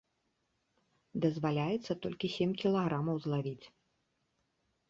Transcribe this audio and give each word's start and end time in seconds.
Дазваляецца 1.25 1.97
толькі 2.05 2.31
сем 2.39 2.51
кілаграмаў 2.63 3.15
злавіць. 3.27 3.65